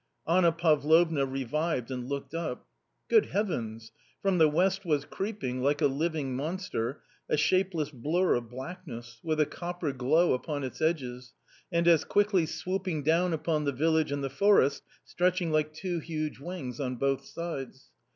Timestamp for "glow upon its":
9.93-10.81